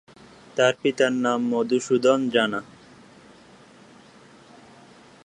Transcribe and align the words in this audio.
তার 0.57 0.73
পিতার 0.81 1.13
নাম 1.25 1.39
মধুসূদন 1.51 2.19
জানা। 2.29 2.59